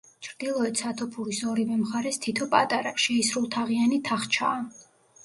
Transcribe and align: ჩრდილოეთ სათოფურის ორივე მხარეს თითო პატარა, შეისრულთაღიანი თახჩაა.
ჩრდილოეთ 0.25 0.79
სათოფურის 0.83 1.41
ორივე 1.51 1.77
მხარეს 1.81 2.17
თითო 2.23 2.47
პატარა, 2.55 2.95
შეისრულთაღიანი 3.05 4.01
თახჩაა. 4.09 4.65